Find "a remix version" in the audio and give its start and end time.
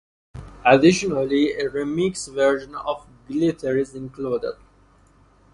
1.51-2.73